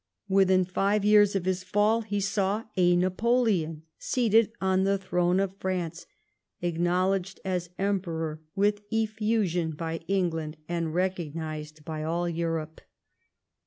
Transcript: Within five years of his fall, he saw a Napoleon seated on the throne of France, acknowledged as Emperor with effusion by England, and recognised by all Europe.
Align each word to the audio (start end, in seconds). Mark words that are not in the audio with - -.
Within 0.27 0.65
five 0.65 1.05
years 1.05 1.35
of 1.35 1.45
his 1.45 1.63
fall, 1.63 2.01
he 2.01 2.19
saw 2.19 2.63
a 2.75 2.95
Napoleon 2.95 3.83
seated 3.99 4.51
on 4.59 4.83
the 4.83 4.97
throne 4.97 5.39
of 5.39 5.55
France, 5.57 6.07
acknowledged 6.59 7.39
as 7.45 7.69
Emperor 7.77 8.41
with 8.55 8.81
effusion 8.91 9.73
by 9.73 9.97
England, 10.07 10.57
and 10.67 10.95
recognised 10.95 11.85
by 11.85 12.01
all 12.01 12.27
Europe. 12.27 12.81